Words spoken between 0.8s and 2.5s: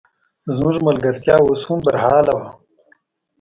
ملګرتیا اوس هم برحاله وه.